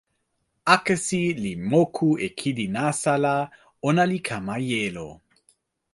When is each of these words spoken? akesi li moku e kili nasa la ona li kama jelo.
akesi 0.73 1.21
li 1.43 1.53
moku 1.71 2.09
e 2.27 2.27
kili 2.39 2.65
nasa 2.75 3.13
la 3.23 3.35
ona 3.89 4.03
li 4.11 4.19
kama 4.27 4.55
jelo. 4.69 5.07